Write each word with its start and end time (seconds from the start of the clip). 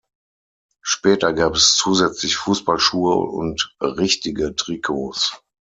Später 0.81 1.31
gab 1.31 1.53
es 1.53 1.75
zusätzlich 1.75 2.35
Fußballschuhe 2.37 3.13
und 3.17 3.75
richtige 3.79 4.55
Trikots. 4.55 5.39